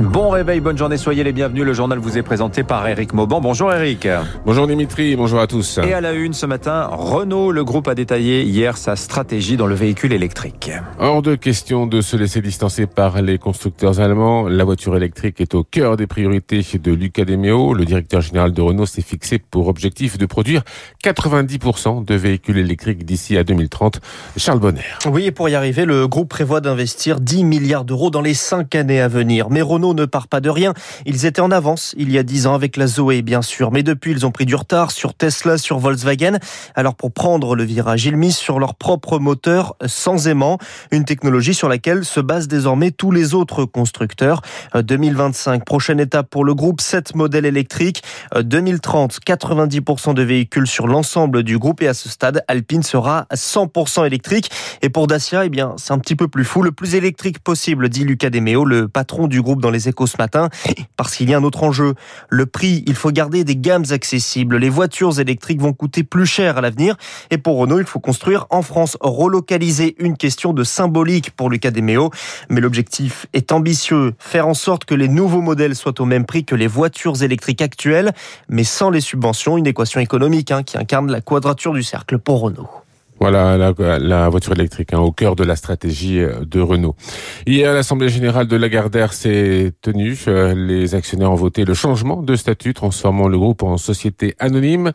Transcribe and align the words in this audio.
Bon 0.00 0.30
réveil, 0.30 0.60
bonne 0.60 0.78
journée, 0.78 0.96
soyez 0.96 1.24
les 1.24 1.32
bienvenus. 1.32 1.64
Le 1.64 1.72
journal 1.72 1.98
vous 1.98 2.18
est 2.18 2.22
présenté 2.22 2.62
par 2.62 2.86
Eric 2.86 3.14
Mauban. 3.14 3.40
Bonjour 3.40 3.72
Eric. 3.72 4.06
Bonjour 4.46 4.68
Dimitri, 4.68 5.16
bonjour 5.16 5.40
à 5.40 5.48
tous. 5.48 5.78
Et 5.78 5.92
à 5.92 6.00
la 6.00 6.12
une 6.12 6.34
ce 6.34 6.46
matin, 6.46 6.88
Renault, 6.92 7.50
le 7.50 7.64
groupe 7.64 7.88
a 7.88 7.96
détaillé 7.96 8.44
hier 8.44 8.76
sa 8.76 8.94
stratégie 8.94 9.56
dans 9.56 9.66
le 9.66 9.74
véhicule 9.74 10.12
électrique. 10.12 10.70
Hors 11.00 11.20
de 11.20 11.34
question 11.34 11.88
de 11.88 12.00
se 12.00 12.16
laisser 12.16 12.40
distancer 12.40 12.86
par 12.86 13.20
les 13.22 13.38
constructeurs 13.38 13.98
allemands. 13.98 14.46
La 14.46 14.62
voiture 14.62 14.96
électrique 14.96 15.40
est 15.40 15.54
au 15.56 15.64
cœur 15.64 15.96
des 15.96 16.06
priorités 16.06 16.64
de 16.80 16.92
Luca 16.92 17.24
De 17.24 17.34
Meo. 17.34 17.74
Le 17.74 17.84
directeur 17.84 18.20
général 18.20 18.52
de 18.52 18.62
Renault 18.62 18.86
s'est 18.86 19.02
fixé 19.02 19.40
pour 19.40 19.66
objectif 19.66 20.16
de 20.16 20.26
produire 20.26 20.62
90% 21.02 22.04
de 22.04 22.14
véhicules 22.14 22.58
électriques 22.58 23.04
d'ici 23.04 23.36
à 23.36 23.42
2030. 23.42 24.00
Charles 24.36 24.60
Bonner. 24.60 24.80
Oui, 25.10 25.24
et 25.24 25.32
pour 25.32 25.48
y 25.48 25.56
arriver, 25.56 25.84
le 25.84 26.06
groupe 26.06 26.28
prévoit 26.28 26.60
d'investir 26.60 27.18
10 27.18 27.42
milliards 27.42 27.84
d'euros 27.84 28.10
dans 28.10 28.22
les 28.22 28.34
5 28.34 28.76
années 28.76 29.00
à 29.00 29.08
venir. 29.08 29.50
Mais 29.50 29.60
Renault 29.60 29.87
ne 29.94 30.04
part 30.04 30.28
pas 30.28 30.40
de 30.40 30.50
rien. 30.50 30.74
Ils 31.06 31.26
étaient 31.26 31.40
en 31.40 31.50
avance 31.50 31.94
il 31.98 32.10
y 32.10 32.18
a 32.18 32.22
10 32.22 32.46
ans 32.46 32.54
avec 32.54 32.76
la 32.76 32.86
Zoé, 32.86 33.22
bien 33.22 33.42
sûr. 33.42 33.70
Mais 33.70 33.82
depuis, 33.82 34.12
ils 34.12 34.26
ont 34.26 34.30
pris 34.30 34.46
du 34.46 34.54
retard 34.54 34.90
sur 34.90 35.14
Tesla, 35.14 35.58
sur 35.58 35.78
Volkswagen. 35.78 36.38
Alors 36.74 36.94
pour 36.94 37.12
prendre 37.12 37.54
le 37.54 37.64
virage, 37.64 38.04
ils 38.04 38.16
misent 38.16 38.36
sur 38.36 38.58
leur 38.58 38.74
propre 38.74 39.18
moteur 39.18 39.76
sans 39.86 40.28
aimant, 40.28 40.58
une 40.90 41.04
technologie 41.04 41.54
sur 41.54 41.68
laquelle 41.68 42.04
se 42.04 42.20
basent 42.20 42.48
désormais 42.48 42.90
tous 42.90 43.10
les 43.10 43.34
autres 43.34 43.64
constructeurs. 43.64 44.42
2025, 44.74 45.60
euh, 45.60 45.64
prochaine 45.64 46.00
étape 46.00 46.28
pour 46.30 46.44
le 46.44 46.54
groupe, 46.54 46.80
7 46.80 47.14
modèles 47.14 47.46
électriques. 47.46 48.02
2030, 48.40 49.14
euh, 49.14 49.34
90% 49.34 50.14
de 50.14 50.22
véhicules 50.22 50.66
sur 50.66 50.86
l'ensemble 50.86 51.42
du 51.42 51.58
groupe. 51.58 51.82
Et 51.82 51.88
à 51.88 51.94
ce 51.94 52.08
stade, 52.08 52.42
Alpine 52.48 52.82
sera 52.82 53.26
100% 53.34 54.04
électrique. 54.04 54.50
Et 54.82 54.88
pour 54.88 55.06
Dacia, 55.06 55.44
eh 55.44 55.48
bien, 55.48 55.74
c'est 55.76 55.92
un 55.92 55.98
petit 55.98 56.16
peu 56.16 56.28
plus 56.28 56.44
fou. 56.44 56.62
Le 56.62 56.72
plus 56.72 56.94
électrique 56.94 57.38
possible, 57.38 57.88
dit 57.88 58.04
Lucas 58.04 58.30
Demeo, 58.30 58.64
le 58.64 58.88
patron 58.88 59.26
du 59.28 59.42
groupe 59.42 59.60
dans 59.60 59.70
les 59.70 59.77
échos 59.86 60.06
ce 60.06 60.16
matin, 60.18 60.48
parce 60.96 61.14
qu'il 61.14 61.30
y 61.30 61.34
a 61.34 61.38
un 61.38 61.44
autre 61.44 61.62
enjeu. 61.62 61.94
Le 62.28 62.46
prix, 62.46 62.82
il 62.86 62.94
faut 62.94 63.10
garder 63.10 63.44
des 63.44 63.56
gammes 63.56 63.84
accessibles. 63.90 64.56
Les 64.56 64.70
voitures 64.70 65.20
électriques 65.20 65.60
vont 65.60 65.72
coûter 65.72 66.02
plus 66.02 66.26
cher 66.26 66.58
à 66.58 66.60
l'avenir. 66.60 66.96
Et 67.30 67.38
pour 67.38 67.58
Renault, 67.58 67.78
il 67.78 67.86
faut 67.86 68.00
construire 68.00 68.46
en 68.50 68.62
France, 68.62 68.96
relocaliser 69.00 69.94
une 69.98 70.16
question 70.16 70.52
de 70.52 70.64
symbolique 70.64 71.30
pour 71.30 71.50
Lucas 71.50 71.70
Demeo. 71.70 72.10
Mais 72.48 72.60
l'objectif 72.60 73.26
est 73.32 73.52
ambitieux, 73.52 74.14
faire 74.18 74.48
en 74.48 74.54
sorte 74.54 74.84
que 74.84 74.94
les 74.94 75.08
nouveaux 75.08 75.42
modèles 75.42 75.76
soient 75.76 76.00
au 76.00 76.04
même 76.04 76.24
prix 76.24 76.44
que 76.44 76.54
les 76.54 76.66
voitures 76.66 77.22
électriques 77.22 77.62
actuelles, 77.62 78.12
mais 78.48 78.64
sans 78.64 78.90
les 78.90 79.00
subventions, 79.00 79.58
une 79.58 79.66
équation 79.66 80.00
économique 80.00 80.50
hein, 80.50 80.62
qui 80.62 80.78
incarne 80.78 81.10
la 81.10 81.20
quadrature 81.20 81.72
du 81.72 81.82
cercle 81.82 82.18
pour 82.18 82.40
Renault. 82.40 82.68
Voilà 83.20 83.56
la, 83.98 84.28
voiture 84.28 84.52
électrique 84.52 84.92
hein, 84.92 85.00
au 85.00 85.10
cœur 85.10 85.34
de 85.34 85.42
la 85.42 85.56
stratégie 85.56 86.20
euh, 86.20 86.44
de 86.44 86.60
Renault. 86.60 86.94
Hier, 87.46 87.74
l'Assemblée 87.74 88.08
générale 88.08 88.46
de 88.46 88.56
Lagardère 88.56 89.12
s'est 89.12 89.72
tenue. 89.82 90.16
Euh, 90.28 90.54
les 90.54 90.94
actionnaires 90.94 91.32
ont 91.32 91.36
voté 91.36 91.64
le 91.64 91.74
changement 91.74 92.22
de 92.22 92.36
statut 92.36 92.74
transformant 92.74 93.26
le 93.26 93.36
groupe 93.36 93.62
en 93.64 93.76
société 93.76 94.34
anonyme. 94.38 94.92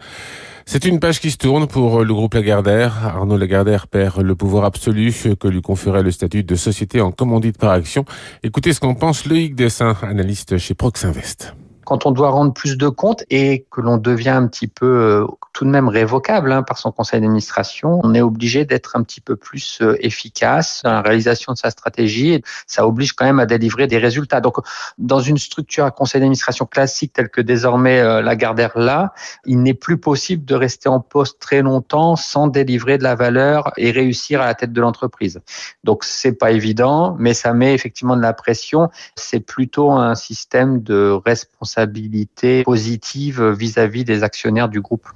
C'est 0.66 0.86
une 0.86 1.02
page 1.02 1.20
qui 1.20 1.32
se 1.32 1.38
tourne 1.38 1.68
pour 1.68 2.04
le 2.06 2.14
groupe 2.14 2.36
Lagardère. 2.36 3.06
Arnaud 3.06 3.38
Lagardère 3.38 3.88
perd 3.88 4.22
le 4.22 4.36
pouvoir 4.36 4.64
absolu 4.64 5.14
que 5.38 5.48
lui 5.50 5.62
conférait 5.62 6.04
le 6.04 6.12
statut 6.12 6.44
de 6.44 6.56
société 6.56 7.02
en 7.02 7.12
commandite 7.12 7.58
par 7.58 7.72
action. 7.72 8.06
Écoutez 8.44 8.72
ce 8.72 8.80
qu'en 8.80 8.94
pense 8.94 9.26
Loïc 9.26 9.56
Dessin, 9.56 9.98
analyste 10.02 10.58
chez 10.58 10.74
Proxinvest 10.74 11.54
quand 11.86 12.06
on 12.06 12.12
doit 12.12 12.30
rendre 12.30 12.54
plus 12.54 12.78
de 12.78 12.88
comptes 12.90 13.24
et 13.30 13.66
que 13.72 13.82
l'on 13.82 13.98
devient 13.98 14.30
un 14.30 14.48
petit 14.48 14.68
peu 14.68 14.86
euh, 14.86 15.28
tout 15.54 15.66
de 15.66 15.70
même 15.70 15.88
révocable 15.88 16.52
hein, 16.52 16.64
par 16.64 16.78
son 16.78 16.92
conseil 16.92 17.20
d'administration, 17.20 18.00
on 18.04 18.14
est 18.14 18.22
obligé 18.22 18.66
d'être 18.66 18.96
un 18.96 19.04
petit 19.04 19.22
peu 19.22 19.36
plus 19.36 19.80
euh, 19.82 19.96
efficace 20.00 20.82
dans 20.84 20.94
la 20.94 21.02
réalisation 21.02 21.54
de 21.54 21.58
sa 21.58 21.70
stratégie. 21.70 22.34
Et 22.34 22.44
ça 22.68 22.88
oblige 22.88 23.14
quand 23.14 23.26
même 23.26 23.40
à 23.40 23.46
délivrer 23.46 23.88
des 23.88 23.98
résultats. 23.98 24.42
Donc, 24.42 24.58
dans 24.98 25.20
une 25.20 25.38
structure 25.38 25.86
à 25.86 25.92
conseil 25.92 26.22
d'administration 26.22 26.66
classique 26.66 27.14
telle 27.14 27.30
que 27.30 27.42
désormais 27.42 28.00
euh, 28.00 28.22
la 28.22 28.36
Gardère 28.36 28.78
là, 28.78 29.14
il 29.46 29.62
n'est 29.62 29.74
plus 29.74 29.98
possible 29.98 30.46
de 30.46 30.56
rester 30.56 30.90
en 30.90 31.00
poste 31.00 31.40
très 31.40 31.62
longtemps 31.62 32.16
sans 32.16 32.48
délivrer 32.48 32.98
de 32.98 33.04
la 33.04 33.16
valeur 33.16 33.72
et 33.78 33.92
réussir 33.92 34.42
à 34.42 34.46
la 34.46 34.56
tête 34.56 34.74
de 34.74 34.82
l'entreprise. 34.82 35.42
Donc, 35.84 36.04
c'est 36.04 36.34
pas 36.34 36.52
évident, 36.52 37.16
mais 37.20 37.34
ça 37.34 37.54
met 37.54 37.74
effectivement 37.74 38.16
de 38.16 38.22
la 38.22 38.34
pression. 38.34 38.90
C'est 39.16 39.40
plutôt 39.40 39.92
un 39.92 40.16
système 40.16 40.82
de 40.82 41.20
responsabilité 41.26 41.73
positive 42.66 43.44
vis-à-vis 43.44 44.04
des 44.04 44.24
actionnaires 44.24 44.70
du 44.70 44.82
groupe. 44.82 45.08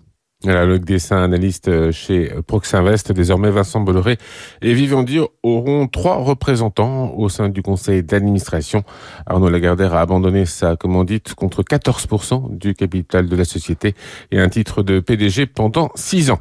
Voilà, 0.43 0.65
le 0.65 0.77
dessin 0.77 1.23
analyste 1.23 1.67
euh, 1.67 1.91
chez 1.91 2.31
Proxinvest, 2.45 3.11
désormais 3.11 3.49
Vincent 3.49 3.79
Bolloré 3.79 4.19
et 4.61 4.75
Vivendi 4.75 5.19
auront 5.41 5.87
trois 5.87 6.17
représentants 6.17 7.11
au 7.15 7.27
sein 7.27 7.49
du 7.49 7.63
conseil 7.63 8.03
d'administration. 8.03 8.83
Arnaud 9.25 9.49
Lagardère 9.49 9.95
a 9.95 10.01
abandonné 10.01 10.45
sa 10.45 10.75
commandite 10.75 11.33
contre 11.33 11.63
14% 11.63 12.55
du 12.55 12.75
capital 12.75 13.27
de 13.27 13.35
la 13.35 13.45
société 13.45 13.95
et 14.29 14.39
un 14.39 14.47
titre 14.47 14.83
de 14.83 14.99
PDG 14.99 15.47
pendant 15.47 15.89
six 15.95 16.29
ans. 16.29 16.39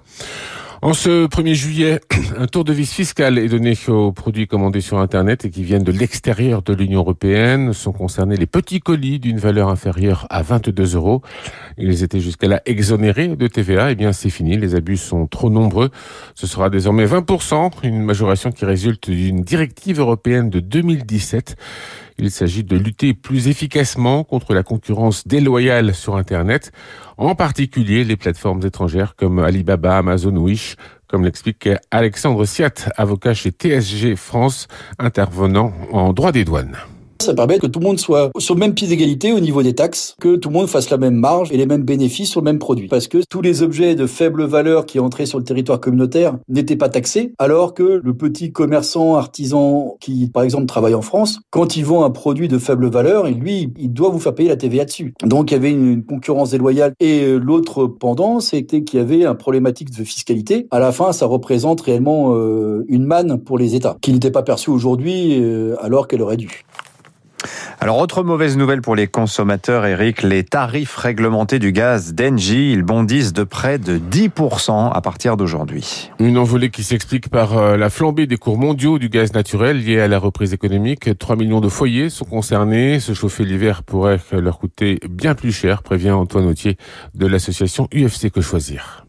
En 0.82 0.92
ce 0.92 1.26
1er 1.26 1.54
juillet, 1.54 2.00
un 2.38 2.46
tour 2.46 2.62
de 2.62 2.72
vis 2.72 2.92
fiscal 2.92 3.38
est 3.38 3.48
donné 3.48 3.74
aux 3.88 4.12
produits 4.12 4.46
commandés 4.46 4.82
sur 4.82 4.98
Internet 4.98 5.46
et 5.46 5.50
qui 5.50 5.62
viennent 5.62 5.82
de 5.82 5.92
l'extérieur 5.92 6.62
de 6.62 6.74
l'Union 6.74 7.00
européenne. 7.00 7.72
Sont 7.72 7.92
concernés 7.92 8.36
les 8.36 8.46
petits 8.46 8.80
colis 8.80 9.18
d'une 9.18 9.38
valeur 9.38 9.70
inférieure 9.70 10.26
à 10.28 10.42
22 10.42 10.94
euros. 10.94 11.22
Ils 11.78 12.02
étaient 12.02 12.20
jusqu'à 12.20 12.48
là 12.48 12.60
exonérés 12.66 13.28
de 13.28 13.46
TVA. 13.46 13.92
Eh 13.92 13.94
bien, 13.94 14.12
c'est 14.12 14.28
fini. 14.28 14.58
Les 14.58 14.74
abus 14.74 14.98
sont 14.98 15.26
trop 15.26 15.48
nombreux. 15.48 15.90
Ce 16.34 16.46
sera 16.46 16.68
désormais 16.68 17.06
20%, 17.06 17.70
une 17.82 18.02
majoration 18.02 18.52
qui 18.52 18.66
résulte 18.66 19.08
d'une 19.08 19.40
directive 19.42 19.98
européenne 19.98 20.50
de 20.50 20.60
2017. 20.60 21.56
Il 22.18 22.30
s'agit 22.30 22.64
de 22.64 22.76
lutter 22.76 23.12
plus 23.12 23.48
efficacement 23.48 24.24
contre 24.24 24.54
la 24.54 24.62
concurrence 24.62 25.26
déloyale 25.26 25.94
sur 25.94 26.16
Internet, 26.16 26.72
en 27.18 27.34
particulier 27.34 28.04
les 28.04 28.16
plateformes 28.16 28.64
étrangères 28.64 29.16
comme 29.16 29.38
Alibaba, 29.38 29.98
Amazon, 29.98 30.36
Wish, 30.36 30.76
comme 31.08 31.24
l'explique 31.24 31.68
Alexandre 31.90 32.44
Siat, 32.44 32.90
avocat 32.96 33.34
chez 33.34 33.50
TSG 33.50 34.16
France, 34.16 34.66
intervenant 34.98 35.72
en 35.92 36.12
droit 36.12 36.32
des 36.32 36.44
douanes. 36.44 36.76
Ça 37.20 37.34
permet 37.34 37.58
que 37.58 37.66
tout 37.66 37.80
le 37.80 37.86
monde 37.86 37.98
soit 37.98 38.30
sur 38.38 38.54
le 38.54 38.60
même 38.60 38.74
pied 38.74 38.86
d'égalité 38.86 39.32
au 39.32 39.40
niveau 39.40 39.62
des 39.62 39.74
taxes, 39.74 40.16
que 40.20 40.36
tout 40.36 40.48
le 40.48 40.54
monde 40.54 40.68
fasse 40.68 40.90
la 40.90 40.98
même 40.98 41.16
marge 41.16 41.50
et 41.52 41.56
les 41.56 41.66
mêmes 41.66 41.82
bénéfices 41.82 42.30
sur 42.30 42.40
le 42.40 42.44
même 42.44 42.58
produit. 42.58 42.88
Parce 42.88 43.08
que 43.08 43.18
tous 43.28 43.42
les 43.42 43.62
objets 43.62 43.94
de 43.94 44.06
faible 44.06 44.44
valeur 44.44 44.86
qui 44.86 45.00
entraient 45.00 45.26
sur 45.26 45.38
le 45.38 45.44
territoire 45.44 45.80
communautaire 45.80 46.38
n'étaient 46.48 46.76
pas 46.76 46.88
taxés, 46.88 47.32
alors 47.38 47.74
que 47.74 48.00
le 48.02 48.14
petit 48.14 48.52
commerçant, 48.52 49.16
artisan 49.16 49.96
qui, 50.00 50.28
par 50.28 50.42
exemple, 50.42 50.66
travaille 50.66 50.94
en 50.94 51.02
France, 51.02 51.40
quand 51.50 51.76
il 51.76 51.84
vend 51.84 52.04
un 52.04 52.10
produit 52.10 52.48
de 52.48 52.58
faible 52.58 52.88
valeur, 52.88 53.26
lui, 53.26 53.72
il 53.78 53.92
doit 53.92 54.10
vous 54.10 54.20
faire 54.20 54.34
payer 54.34 54.48
la 54.48 54.56
TVA 54.56 54.84
dessus. 54.84 55.14
Donc 55.24 55.50
il 55.50 55.54
y 55.54 55.56
avait 55.56 55.70
une 55.70 56.04
concurrence 56.04 56.50
déloyale. 56.50 56.92
Et 57.00 57.22
euh, 57.22 57.38
l'autre 57.38 57.86
pendant, 57.86 58.40
c'était 58.40 58.82
qu'il 58.82 58.98
y 58.98 59.02
avait 59.02 59.24
un 59.24 59.34
problématique 59.34 59.96
de 59.96 60.04
fiscalité. 60.04 60.66
À 60.70 60.78
la 60.78 60.92
fin, 60.92 61.12
ça 61.12 61.26
représente 61.26 61.80
réellement 61.80 62.34
euh, 62.34 62.84
une 62.88 63.04
manne 63.04 63.38
pour 63.38 63.58
les 63.58 63.74
États, 63.74 63.96
qui 64.00 64.12
n'était 64.12 64.30
pas 64.30 64.42
perçue 64.42 64.70
aujourd'hui 64.70 65.40
euh, 65.40 65.76
alors 65.80 66.08
qu'elle 66.08 66.22
aurait 66.22 66.36
dû. 66.36 66.64
Alors, 67.78 67.98
autre 67.98 68.22
mauvaise 68.22 68.56
nouvelle 68.56 68.80
pour 68.80 68.96
les 68.96 69.06
consommateurs, 69.06 69.84
Eric, 69.84 70.22
les 70.22 70.44
tarifs 70.44 70.96
réglementés 70.96 71.58
du 71.58 71.72
gaz 71.72 72.14
d'Engie, 72.14 72.76
bondissent 72.82 73.34
de 73.34 73.44
près 73.44 73.78
de 73.78 73.98
10% 73.98 74.92
à 74.92 75.00
partir 75.02 75.36
d'aujourd'hui. 75.36 76.10
Une 76.18 76.38
envolée 76.38 76.70
qui 76.70 76.82
s'explique 76.82 77.28
par 77.28 77.58
euh, 77.58 77.76
la 77.76 77.90
flambée 77.90 78.26
des 78.26 78.38
cours 78.38 78.58
mondiaux 78.58 78.98
du 78.98 79.10
gaz 79.10 79.34
naturel 79.34 79.84
liée 79.84 80.00
à 80.00 80.08
la 80.08 80.18
reprise 80.18 80.54
économique. 80.54 81.18
3 81.18 81.36
millions 81.36 81.60
de 81.60 81.68
foyers 81.68 82.08
sont 82.08 82.24
concernés. 82.24 82.98
Se 82.98 83.12
chauffer 83.12 83.44
l'hiver 83.44 83.82
pourrait 83.82 84.20
leur 84.32 84.58
coûter 84.58 84.98
bien 85.10 85.34
plus 85.34 85.52
cher, 85.52 85.82
prévient 85.82 86.12
Antoine 86.12 86.46
Autier 86.46 86.78
de 87.14 87.26
l'association 87.26 87.88
UFC 87.94 88.30
Que 88.30 88.40
Choisir 88.40 89.05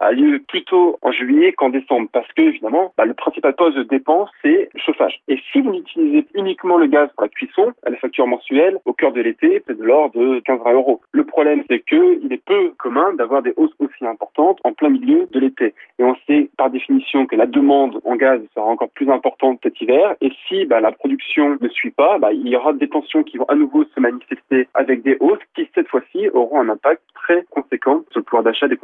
a 0.00 0.12
lieu 0.12 0.40
plutôt 0.48 0.98
en 1.02 1.12
juillet 1.12 1.52
qu'en 1.52 1.68
décembre 1.68 2.08
parce 2.12 2.26
que 2.32 2.42
évidemment 2.42 2.92
bah, 2.96 3.04
le 3.04 3.14
principal 3.14 3.54
poste 3.54 3.76
de 3.76 3.82
dépense 3.84 4.30
c'est 4.42 4.68
le 4.72 4.80
chauffage. 4.80 5.20
Et 5.28 5.38
si 5.52 5.60
vous 5.60 5.74
utilisez 5.74 6.26
uniquement 6.34 6.78
le 6.78 6.86
gaz 6.86 7.08
pour 7.14 7.24
la 7.24 7.28
cuisson, 7.28 7.72
la 7.86 7.96
facture 7.96 8.26
mensuelle 8.26 8.78
au 8.86 8.92
cœur 8.92 9.12
de 9.12 9.20
l'été 9.20 9.62
c'est 9.66 9.78
de 9.78 9.84
l'ordre 9.84 10.18
de 10.18 10.40
15-20 10.40 10.74
euros. 10.74 11.00
Le 11.12 11.24
problème 11.24 11.62
c'est 11.68 11.80
que 11.80 12.18
il 12.22 12.32
est 12.32 12.44
peu 12.44 12.72
commun 12.78 13.12
d'avoir 13.14 13.42
des 13.42 13.52
hausses 13.56 13.74
aussi 13.78 14.06
importantes 14.06 14.58
en 14.64 14.72
plein 14.72 14.88
milieu 14.88 15.26
de 15.30 15.38
l'été. 15.38 15.74
Et 15.98 16.04
on 16.04 16.16
sait 16.26 16.50
par 16.56 16.70
définition 16.70 17.26
que 17.26 17.36
la 17.36 17.46
demande 17.46 18.00
en 18.04 18.16
gaz 18.16 18.40
sera 18.54 18.66
encore 18.66 18.90
plus 18.90 19.10
importante 19.10 19.60
cet 19.62 19.80
hiver. 19.80 20.14
Et 20.20 20.32
si 20.48 20.64
bah, 20.64 20.80
la 20.80 20.92
production 20.92 21.58
ne 21.60 21.68
suit 21.68 21.90
pas, 21.90 22.18
bah, 22.18 22.32
il 22.32 22.48
y 22.48 22.56
aura 22.56 22.72
des 22.72 22.88
tensions 22.88 23.22
qui 23.22 23.36
vont 23.36 23.44
à 23.48 23.54
nouveau 23.54 23.84
se 23.84 24.00
manifester 24.00 24.68
avec 24.74 25.02
des 25.02 25.16
hausses 25.20 25.38
qui 25.54 25.68
cette 25.74 25.88
fois-ci 25.88 26.28
auront 26.30 26.60
un 26.60 26.68
impact 26.70 27.02
très 27.14 27.44
conséquent 27.50 28.02
sur 28.10 28.20
le 28.20 28.24
pouvoir 28.24 28.42
d'achat 28.42 28.68
des 28.68 28.76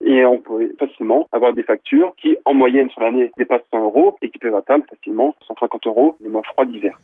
Et 0.00 0.24
on 0.24 0.38
peut 0.38 0.72
facilement 0.78 1.28
avoir 1.32 1.52
des 1.52 1.62
factures 1.62 2.14
qui, 2.16 2.36
en 2.44 2.54
moyenne 2.54 2.90
sur 2.90 3.00
l'année, 3.02 3.30
dépassent 3.36 3.62
100 3.70 3.84
euros 3.84 4.16
et 4.22 4.30
qui 4.30 4.38
peuvent 4.38 4.54
atteindre 4.54 4.84
facilement 4.88 5.34
150 5.46 5.86
euros 5.86 6.16
les 6.20 6.28
mois 6.28 6.42
froids 6.42 6.64
d'hiver. 6.64 6.98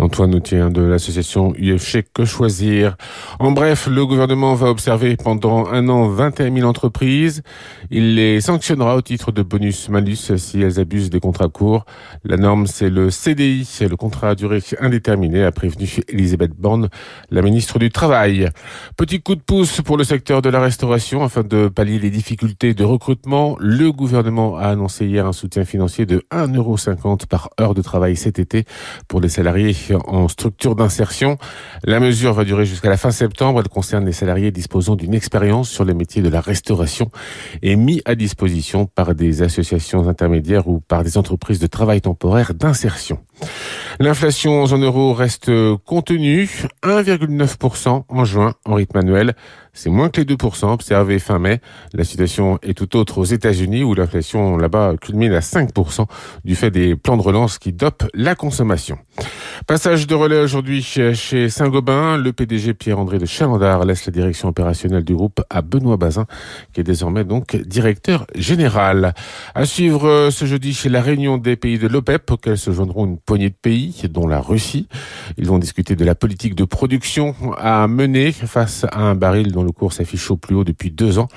Antoine 0.00 0.30
Noutier 0.32 0.70
de 0.70 0.82
l'association 0.82 1.52
UFC 1.52 2.04
Que 2.12 2.24
Choisir. 2.24 2.96
En 3.38 3.52
bref, 3.52 3.86
le 3.86 4.04
gouvernement 4.04 4.54
va 4.54 4.68
observer 4.68 5.16
pendant 5.16 5.66
un 5.68 5.88
an 5.88 6.08
21 6.08 6.52
000 6.52 6.68
entreprises. 6.68 7.42
Il 7.90 8.16
les 8.16 8.40
sanctionnera 8.40 8.96
au 8.96 9.02
titre 9.02 9.30
de 9.30 9.42
bonus-malus 9.42 10.36
si 10.36 10.60
elles 10.60 10.80
abusent 10.80 11.10
des 11.10 11.20
contrats 11.20 11.48
courts. 11.48 11.84
La 12.24 12.36
norme, 12.36 12.66
c'est 12.66 12.90
le 12.90 13.10
CDI, 13.10 13.64
c'est 13.64 13.86
le 13.86 13.96
contrat 13.96 14.30
à 14.30 14.34
durée 14.34 14.60
indéterminée, 14.80 15.44
a 15.44 15.52
prévenu 15.52 15.86
Elisabeth 16.08 16.56
Borne, 16.58 16.88
la 17.30 17.42
ministre 17.42 17.78
du 17.78 17.90
Travail. 17.90 18.48
Petit 18.96 19.22
coup 19.22 19.36
de 19.36 19.42
pouce 19.42 19.80
pour 19.80 19.96
le 19.96 20.02
secteur 20.02 20.42
de 20.42 20.48
la 20.48 20.60
restauration 20.60 21.22
afin 21.22 21.42
de 21.42 21.68
pallier 21.68 22.00
les 22.00 22.10
difficultés 22.10 22.74
de 22.74 22.82
recrutement. 22.82 23.56
Le 23.60 23.92
gouvernement 23.92 24.56
a 24.56 24.64
annoncé 24.64 25.06
hier 25.06 25.24
un 25.24 25.32
soutien 25.32 25.64
financier 25.64 26.04
de 26.04 26.24
1,50€ 26.32 27.26
par 27.26 27.50
heure 27.60 27.74
de 27.74 27.82
travail 27.82 28.16
cet 28.16 28.40
été 28.40 28.64
pour 29.06 29.20
les 29.20 29.28
salariés 29.28 29.72
en 29.92 30.28
structure 30.28 30.74
d'insertion. 30.74 31.38
La 31.84 32.00
mesure 32.00 32.32
va 32.32 32.44
durer 32.44 32.64
jusqu'à 32.64 32.88
la 32.88 32.96
fin 32.96 33.10
septembre. 33.10 33.60
Elle 33.60 33.68
concerne 33.68 34.04
les 34.06 34.12
salariés 34.12 34.50
disposant 34.50 34.96
d'une 34.96 35.14
expérience 35.14 35.68
sur 35.68 35.84
les 35.84 35.94
métiers 35.94 36.22
de 36.22 36.28
la 36.28 36.40
restauration 36.40 37.10
et 37.62 37.76
mis 37.76 38.02
à 38.04 38.14
disposition 38.14 38.86
par 38.86 39.14
des 39.14 39.42
associations 39.42 40.08
intermédiaires 40.08 40.68
ou 40.68 40.80
par 40.80 41.04
des 41.04 41.18
entreprises 41.18 41.58
de 41.58 41.66
travail 41.66 42.00
temporaire 42.00 42.54
d'insertion. 42.54 43.18
L'inflation 44.00 44.62
en 44.62 44.66
zone 44.66 44.84
euro 44.84 45.14
reste 45.14 45.50
contenue, 45.84 46.48
1,9% 46.82 48.04
en 48.08 48.24
juin 48.24 48.54
en 48.64 48.74
rythme 48.74 48.98
annuel. 48.98 49.34
C'est 49.72 49.90
moins 49.90 50.08
que 50.08 50.20
les 50.20 50.26
2% 50.26 50.72
observés 50.72 51.18
fin 51.18 51.40
mai. 51.40 51.60
La 51.92 52.04
situation 52.04 52.58
est 52.62 52.78
tout 52.78 52.96
autre 52.96 53.18
aux 53.18 53.24
États-Unis 53.24 53.82
où 53.82 53.94
l'inflation 53.94 54.56
là-bas 54.56 54.94
culmine 55.00 55.32
à 55.32 55.40
5% 55.40 56.06
du 56.44 56.54
fait 56.54 56.70
des 56.70 56.94
plans 56.94 57.16
de 57.16 57.22
relance 57.22 57.58
qui 57.58 57.72
dopent 57.72 58.06
la 58.14 58.36
consommation. 58.36 58.98
Passage 59.66 60.06
de 60.06 60.14
relais 60.14 60.40
aujourd'hui 60.40 60.82
chez 60.82 61.48
Saint-Gobain. 61.48 62.16
Le 62.16 62.32
PDG 62.32 62.74
Pierre-André 62.74 63.18
de 63.18 63.26
Chalandard 63.26 63.84
laisse 63.84 64.06
la 64.06 64.12
direction 64.12 64.48
opérationnelle 64.48 65.04
du 65.04 65.14
groupe 65.14 65.42
à 65.50 65.62
Benoît 65.62 65.96
Bazin, 65.96 66.26
qui 66.72 66.80
est 66.80 66.84
désormais 66.84 67.24
donc 67.24 67.56
directeur 67.56 68.26
général. 68.36 69.14
À 69.54 69.64
suivre 69.64 70.08
euh, 70.08 70.30
ce 70.30 70.44
jeudi 70.44 70.74
chez 70.74 70.88
la 70.88 71.00
réunion 71.00 71.38
des 71.38 71.56
pays 71.56 71.78
de 71.78 71.88
l'OPEP, 71.88 72.30
auxquels 72.30 72.58
se 72.58 72.70
joindront 72.70 73.06
une 73.06 73.18
poignée 73.26 73.50
de 73.50 73.54
pays, 73.54 74.02
dont 74.10 74.26
la 74.26 74.40
Russie. 74.40 74.86
Ils 75.38 75.46
vont 75.46 75.58
discuter 75.58 75.96
de 75.96 76.04
la 76.04 76.14
politique 76.14 76.54
de 76.54 76.64
production 76.64 77.34
à 77.58 77.86
mener 77.88 78.32
face 78.32 78.84
à 78.92 79.00
un 79.00 79.14
baril 79.14 79.52
dont 79.52 79.62
le 79.62 79.72
cours 79.72 79.92
s'affiche 79.92 80.30
au 80.30 80.36
plus 80.36 80.54
haut 80.54 80.64
depuis 80.64 80.90
deux 80.90 81.18
ans. 81.18 81.28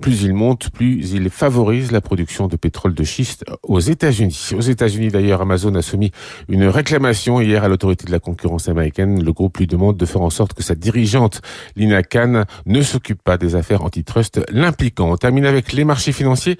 Plus 0.00 0.22
il 0.22 0.34
monte, 0.34 0.70
plus 0.70 1.12
il 1.12 1.28
favorise 1.30 1.92
la 1.92 2.00
production 2.00 2.46
de 2.46 2.56
pétrole 2.56 2.94
de 2.94 3.04
schiste 3.04 3.44
aux 3.62 3.80
États-Unis. 3.80 4.50
Aux 4.56 4.60
États-Unis, 4.60 5.08
d'ailleurs, 5.08 5.42
Amazon 5.42 5.74
a 5.74 5.82
soumis 5.82 6.12
une 6.48 6.64
réclamation 6.64 7.40
hier 7.40 7.64
à 7.64 7.68
l'autorité 7.68 8.06
de 8.06 8.12
la 8.12 8.20
concurrence 8.20 8.68
américaine. 8.68 9.22
Le 9.22 9.32
groupe 9.32 9.58
lui 9.58 9.66
demande 9.66 9.96
de 9.96 10.06
faire 10.06 10.22
en 10.22 10.30
sorte 10.30 10.54
que 10.54 10.62
sa 10.62 10.74
dirigeante, 10.74 11.42
Lina 11.76 12.02
Khan, 12.02 12.44
ne 12.66 12.82
s'occupe 12.82 13.22
pas 13.22 13.36
des 13.36 13.54
affaires 13.54 13.82
antitrust 13.84 14.40
l'impliquant. 14.50 15.10
On 15.10 15.16
termine 15.16 15.46
avec 15.46 15.72
les 15.72 15.84
marchés 15.84 16.12
financiers. 16.12 16.56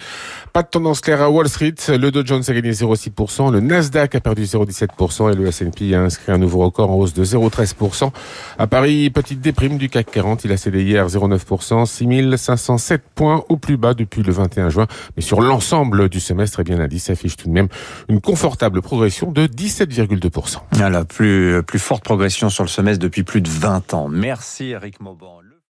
Pas 0.52 0.62
de 0.62 0.68
tendance 0.68 1.00
claire 1.00 1.22
à 1.22 1.30
Wall 1.30 1.48
Street. 1.48 1.74
Le 1.88 2.10
Dow 2.10 2.24
Jones 2.24 2.42
a 2.46 2.52
gagné 2.52 2.72
0,6%. 2.72 3.52
Le 3.52 3.60
Nasdaq 3.60 4.14
a 4.14 4.20
perdu 4.20 4.44
0,17% 4.64 5.32
et 5.32 5.36
le 5.36 5.46
S&P 5.46 5.94
a 5.94 6.00
inscrit 6.00 6.32
un 6.32 6.38
nouveau 6.38 6.58
record 6.58 6.90
en 6.90 6.94
hausse 6.94 7.14
de 7.14 7.24
0,13%. 7.24 8.10
À 8.58 8.66
Paris, 8.66 9.10
petite 9.10 9.40
déprime 9.40 9.78
du 9.78 9.88
CAC 9.88 10.10
40. 10.10 10.44
Il 10.44 10.52
a 10.52 10.56
cédé 10.56 10.82
hier 10.82 11.06
0,9%, 11.06 11.86
6507 11.86 13.02
points 13.14 13.44
au 13.48 13.56
plus 13.56 13.76
bas 13.76 13.94
depuis 13.94 14.22
le 14.22 14.32
21 14.32 14.68
juin. 14.70 14.86
Mais 15.16 15.22
sur 15.22 15.40
l'ensemble 15.40 16.08
du 16.08 16.20
semestre, 16.20 16.60
eh 16.60 16.64
bien, 16.64 16.76
l'indice 16.76 17.10
affiche 17.10 17.36
tout 17.36 17.48
de 17.48 17.52
même 17.54 17.68
une 18.08 18.20
confortable 18.20 18.82
progression 18.82 19.30
de 19.30 19.46
17,2%. 19.46 20.58
La 20.78 21.04
plus, 21.04 21.62
plus 21.62 21.78
forte 21.78 22.04
progression 22.04 22.50
sur 22.50 22.64
le 22.64 22.68
semestre 22.68 23.02
depuis 23.02 23.22
plus 23.22 23.40
de 23.40 23.48
20 23.48 23.94
ans. 23.94 24.08
Merci 24.08 24.70
Eric 24.70 25.00
Mauban. 25.00 25.47